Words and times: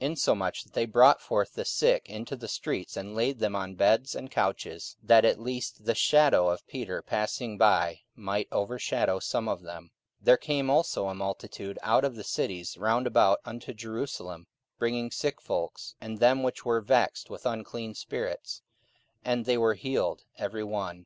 44:005:015 0.00 0.06
Insomuch 0.12 0.62
that 0.64 0.72
they 0.72 0.86
brought 0.86 1.20
forth 1.20 1.52
the 1.52 1.64
sick 1.66 2.08
into 2.08 2.36
the 2.36 2.48
streets, 2.48 2.96
and 2.96 3.14
laid 3.14 3.38
them 3.38 3.54
on 3.54 3.74
beds 3.74 4.14
and 4.14 4.30
couches, 4.30 4.96
that 5.02 5.26
at 5.26 5.36
the 5.36 5.42
least 5.42 5.84
the 5.84 5.94
shadow 5.94 6.48
of 6.48 6.66
Peter 6.66 7.02
passing 7.02 7.58
by 7.58 8.00
might 8.16 8.48
overshadow 8.50 9.18
some 9.18 9.46
of 9.46 9.60
them. 9.60 9.90
44:005:016 10.22 10.24
There 10.24 10.36
came 10.38 10.70
also 10.70 11.06
a 11.08 11.14
multitude 11.14 11.78
out 11.82 12.02
of 12.06 12.16
the 12.16 12.24
cities 12.24 12.78
round 12.78 13.06
about 13.06 13.40
unto 13.44 13.74
Jerusalem, 13.74 14.46
bringing 14.78 15.10
sick 15.10 15.38
folks, 15.38 15.96
and 16.00 16.16
them 16.16 16.42
which 16.42 16.64
were 16.64 16.80
vexed 16.80 17.28
with 17.28 17.44
unclean 17.44 17.92
spirits: 17.92 18.62
and 19.22 19.44
they 19.44 19.58
were 19.58 19.74
healed 19.74 20.22
every 20.38 20.64
one. 20.64 21.04